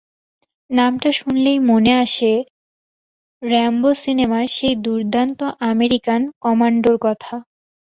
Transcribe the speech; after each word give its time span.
নামটা 0.69 1.09
শুনলেই 1.11 1.59
মনে 1.69 1.93
আসে 2.03 2.31
র্যাম্বো 3.41 3.91
সিনেমার 4.01 4.45
সেই 4.55 4.75
দুর্দান্ত 4.85 5.39
আমেরিকান 5.71 6.21
কমান্ডোর 6.43 6.97
কথা। 7.05 7.33